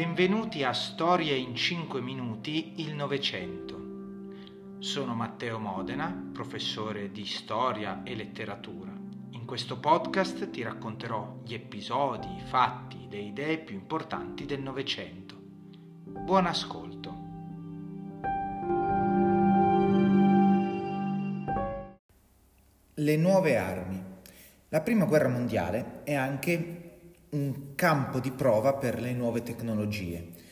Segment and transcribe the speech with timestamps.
[0.00, 4.78] Benvenuti a Storie in 5 minuti il Novecento.
[4.78, 8.90] Sono Matteo Modena, professore di storia e letteratura.
[9.32, 15.34] In questo podcast ti racconterò gli episodi, i fatti, le idee più importanti del Novecento.
[15.38, 17.14] Buon ascolto.
[22.94, 24.02] Le nuove armi.
[24.70, 26.89] La prima guerra mondiale è anche
[27.30, 30.48] un campo di prova per le nuove tecnologie.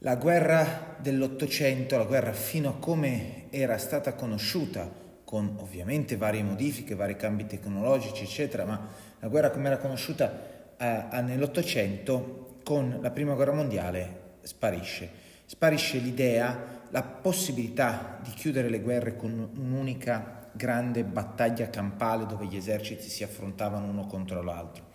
[0.00, 4.90] La guerra dell'Ottocento, la guerra fino a come era stata conosciuta,
[5.24, 11.20] con ovviamente varie modifiche, vari cambi tecnologici, eccetera, ma la guerra come era conosciuta eh,
[11.22, 15.24] nell'Ottocento, con la Prima Guerra Mondiale, sparisce.
[15.44, 22.56] Sparisce l'idea, la possibilità di chiudere le guerre con un'unica grande battaglia campale dove gli
[22.56, 24.85] eserciti si affrontavano uno contro l'altro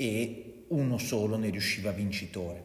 [0.00, 2.62] e uno solo ne riusciva vincitore,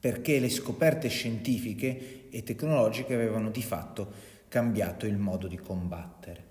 [0.00, 4.12] perché le scoperte scientifiche e tecnologiche avevano di fatto
[4.48, 6.44] cambiato il modo di combattere.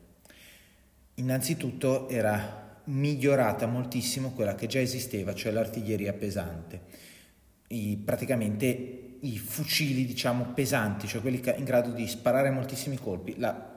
[1.15, 6.81] Innanzitutto era migliorata moltissimo quella che già esisteva, cioè l'artiglieria pesante,
[7.67, 13.35] I, praticamente i fucili diciamo pesanti, cioè quelli in grado di sparare moltissimi colpi.
[13.37, 13.74] La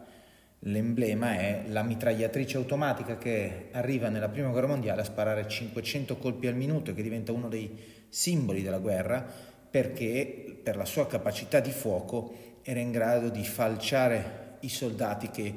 [0.62, 6.48] L'emblema è la mitragliatrice automatica che arriva nella prima guerra mondiale a sparare 500 colpi
[6.48, 7.76] al minuto e che diventa uno dei
[8.08, 9.24] simboli della guerra
[9.70, 15.54] perché per la sua capacità di fuoco era in grado di falciare i soldati che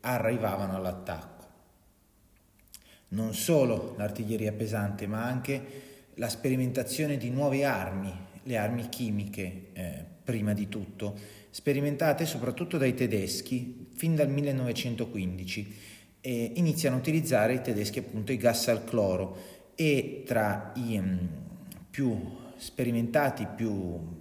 [0.00, 1.30] arrivavano all'attacco.
[3.08, 5.62] Non solo l'artiglieria pesante, ma anche
[6.14, 11.14] la sperimentazione di nuove armi, le armi chimiche eh, prima di tutto,
[11.50, 15.76] sperimentate soprattutto dai tedeschi fin dal 1915
[16.20, 19.36] e iniziano a utilizzare i tedeschi appunto i gas al cloro
[19.74, 21.28] e tra i um,
[21.90, 22.16] più
[22.56, 24.20] sperimentati, più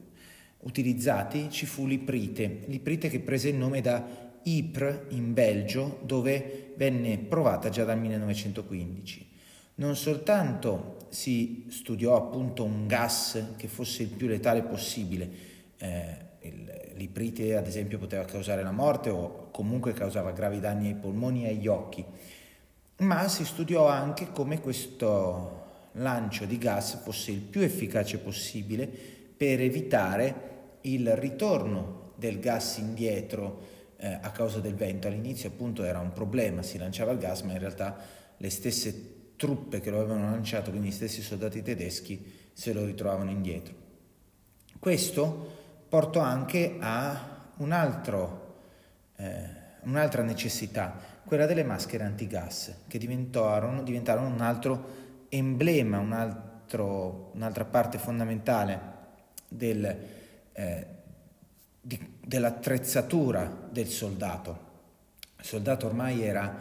[0.59, 7.17] utilizzati ci fu l'iprite, l'iprite che prese il nome da Ypres in Belgio dove venne
[7.19, 9.29] provata già dal 1915.
[9.75, 15.29] Non soltanto si studiò appunto un gas che fosse il più letale possibile,
[15.81, 16.29] eh,
[16.95, 21.49] l'iprite ad esempio poteva causare la morte o comunque causava gravi danni ai polmoni e
[21.49, 22.03] agli occhi,
[22.97, 25.59] ma si studiò anche come questo
[25.93, 30.49] lancio di gas fosse il più efficace possibile per evitare
[30.81, 35.07] il ritorno del gas indietro eh, a causa del vento.
[35.07, 37.97] All'inizio appunto era un problema, si lanciava il gas, ma in realtà
[38.37, 43.31] le stesse truppe che lo avevano lanciato, quindi gli stessi soldati tedeschi, se lo ritrovavano
[43.31, 43.73] indietro.
[44.79, 45.60] Questo
[45.91, 48.59] portò anche a un altro,
[49.17, 49.43] eh,
[49.81, 57.65] un'altra necessità, quella delle maschere antigas, che diventarono, diventarono un altro emblema, un altro, un'altra
[57.65, 58.79] parte fondamentale
[59.49, 59.97] del,
[60.53, 60.87] eh,
[61.81, 64.69] di, dell'attrezzatura del soldato.
[65.39, 66.55] Il soldato ormai era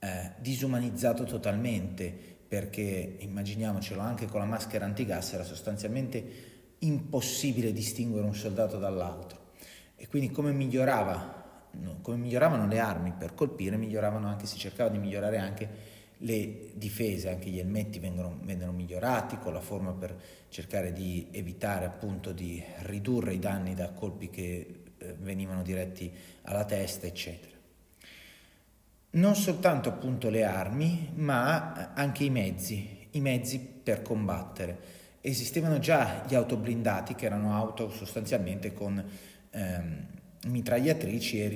[0.00, 2.12] eh, disumanizzato totalmente
[2.48, 9.44] perché immaginiamocelo anche con la maschera antigas era sostanzialmente impossibile distinguere un soldato dall'altro.
[9.96, 11.70] E quindi come, migliorava,
[12.02, 17.30] come miglioravano le armi per colpire, miglioravano anche, si cercava di migliorare anche le difese,
[17.30, 20.16] anche gli elmetti vengono, vengono migliorati con la forma per
[20.48, 26.10] cercare di evitare appunto di ridurre i danni da colpi che eh, venivano diretti
[26.42, 27.54] alla testa, eccetera.
[29.10, 36.24] Non soltanto appunto le armi, ma anche i mezzi, i mezzi per combattere esistevano già
[36.28, 39.04] gli autoblindati, che erano auto sostanzialmente con
[39.50, 40.06] ehm,
[40.46, 41.48] mitragliatrici e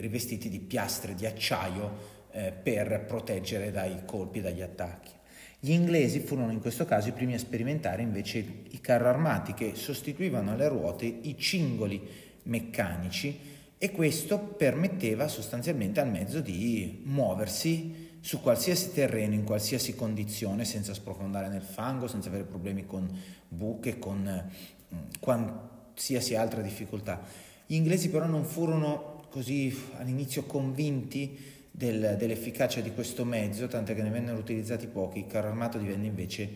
[0.00, 5.10] rivestiti di piastre di acciaio eh, per proteggere dai colpi e dagli attacchi.
[5.58, 9.72] Gli inglesi furono in questo caso i primi a sperimentare invece i carro armati che
[9.74, 12.00] sostituivano alle ruote i cingoli
[12.44, 13.38] meccanici
[13.78, 20.94] e questo permetteva sostanzialmente al mezzo di muoversi su qualsiasi terreno, in qualsiasi condizione, senza
[20.94, 23.10] sprofondare nel fango, senza avere problemi con
[23.48, 24.48] buche, con
[24.94, 27.20] mm, qualsiasi altra difficoltà.
[27.66, 31.36] Gli inglesi però non furono così all'inizio convinti
[31.68, 36.06] del, dell'efficacia di questo mezzo, tant'è che ne vennero utilizzati pochi, il carro armato divenne
[36.06, 36.48] invece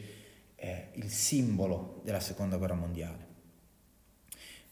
[0.55, 3.25] eh, il simbolo della seconda guerra mondiale.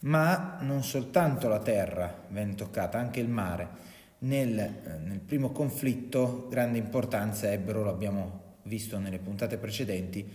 [0.00, 3.94] Ma non soltanto la terra venne toccata, anche il mare
[4.25, 10.26] nel, eh, nel primo conflitto grande importanza ebbero, l'abbiamo visto nelle puntate precedenti,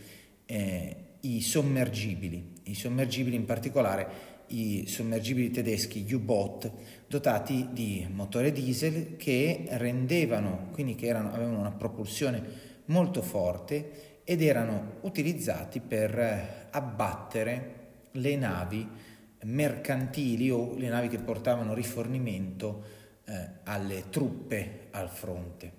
[0.45, 6.71] eh, i sommergibili, i sommergibili in particolare i sommergibili tedeschi U-Boat
[7.07, 12.41] dotati di motore diesel che rendevano, quindi che erano, avevano una propulsione
[12.85, 17.75] molto forte ed erano utilizzati per abbattere
[18.13, 18.87] le navi
[19.43, 22.97] mercantili o le navi che portavano rifornimento
[23.29, 25.71] eh, alle truppe al fronte.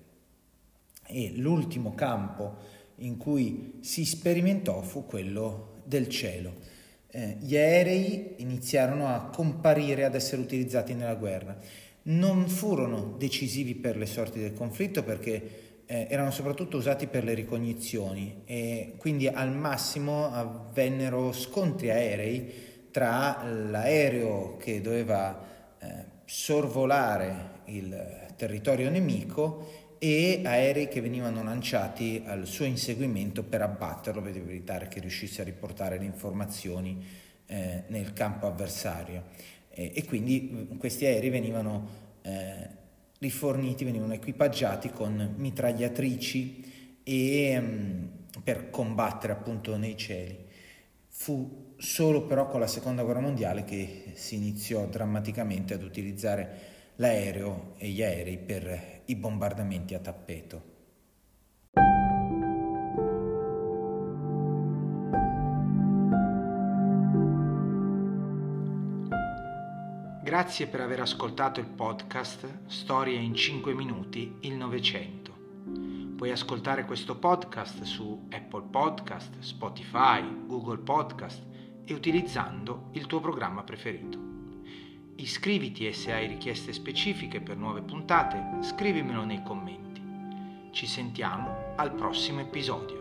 [1.06, 6.54] E l'ultimo campo in cui si sperimentò fu quello del cielo.
[7.10, 11.58] Eh, gli aerei iniziarono a comparire, ad essere utilizzati nella guerra.
[12.02, 17.34] Non furono decisivi per le sorti del conflitto perché eh, erano soprattutto usati per le
[17.34, 25.48] ricognizioni e quindi al massimo avvennero scontri aerei tra l'aereo che doveva
[25.80, 34.22] eh, sorvolare il territorio nemico e aerei che venivano lanciati al suo inseguimento per abbatterlo,
[34.22, 37.04] per evitare che riuscisse a riportare le informazioni
[37.46, 39.24] eh, nel campo avversario.
[39.70, 41.88] E, e, quindi questi aerei venivano
[42.22, 42.68] eh,
[43.18, 48.08] riforniti, venivano equipaggiati con mitragliatrici e, um,
[48.44, 50.46] per combattere appunto nei cieli.
[51.22, 57.74] Fu solo però con la seconda guerra mondiale che si iniziò drammaticamente ad utilizzare l'aereo
[57.76, 60.62] e gli aerei per i bombardamenti a tappeto.
[70.24, 75.29] Grazie per aver ascoltato il podcast Storie in 5 minuti, il Novecento.
[76.20, 81.42] Puoi ascoltare questo podcast su Apple Podcast, Spotify, Google Podcast
[81.86, 84.18] e utilizzando il tuo programma preferito.
[85.16, 90.02] Iscriviti e se hai richieste specifiche per nuove puntate, scrivimelo nei commenti.
[90.72, 92.99] Ci sentiamo al prossimo episodio.